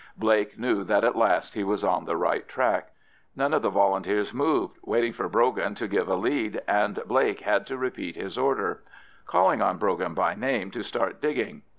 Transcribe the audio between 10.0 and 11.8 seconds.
by name to start digging.